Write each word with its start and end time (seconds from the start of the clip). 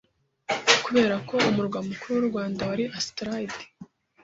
Kubera 0.85 1.15
ko 1.27 1.33
Umurwa 1.49 1.79
Mukuru 1.87 2.13
w’u 2.19 2.27
Rwanda 2.31 2.61
wari 2.69 2.85
Astrida 2.97 3.57